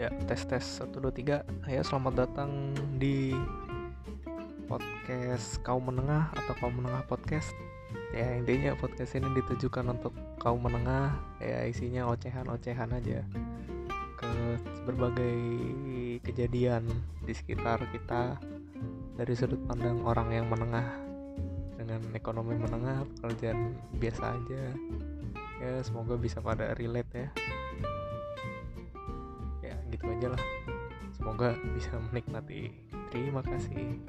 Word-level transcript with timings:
Ya, 0.00 0.08
tes 0.24 0.48
tes 0.48 0.64
1 0.80 0.96
2 0.96 1.12
3. 1.12 1.44
Ayo 1.68 1.84
selamat 1.84 2.24
datang 2.24 2.72
di 2.96 3.36
podcast 4.64 5.60
kaum 5.60 5.92
menengah 5.92 6.32
atau 6.40 6.56
kaum 6.56 6.72
menengah 6.72 7.04
podcast. 7.04 7.52
Ya, 8.16 8.40
intinya 8.40 8.72
podcast 8.80 9.12
ini 9.20 9.28
ditujukan 9.36 9.92
untuk 9.92 10.16
kaum 10.40 10.64
menengah. 10.64 11.20
Ya, 11.36 11.68
isinya 11.68 12.08
ocehan-ocehan 12.08 12.96
aja 12.96 13.20
ke 14.16 14.32
berbagai 14.88 15.36
kejadian 16.24 16.88
di 17.28 17.36
sekitar 17.36 17.84
kita 17.92 18.40
dari 19.20 19.36
sudut 19.36 19.60
pandang 19.68 20.00
orang 20.08 20.32
yang 20.32 20.48
menengah 20.48 20.96
dengan 21.76 22.00
ekonomi 22.16 22.56
menengah 22.56 23.04
pekerjaan 23.20 23.76
biasa 24.00 24.32
aja 24.32 24.64
ya 25.60 25.72
semoga 25.84 26.16
bisa 26.16 26.40
pada 26.40 26.72
relate 26.76 27.12
ya 27.12 27.28
gitu 30.00 30.16
aja 30.16 30.28
lah. 30.32 30.42
Semoga 31.12 31.52
bisa 31.76 31.92
menikmati. 32.08 32.72
Terima 33.12 33.44
kasih 33.44 34.00